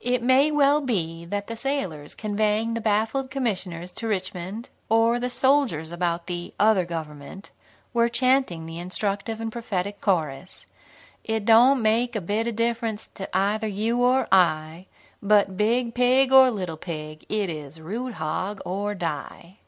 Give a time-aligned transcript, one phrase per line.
[0.00, 5.30] It may well be that the sailors conveying the baffled commissioners to Richmond, or the
[5.30, 7.52] soldiers about the "other government,"
[7.94, 10.66] were chanting the instructive and prophetic chorus:
[11.22, 14.86] "It doan' make a bit of difference to either you or I,
[15.22, 19.58] but Big Pig or Little Pig, it is Root, Hog, or Die."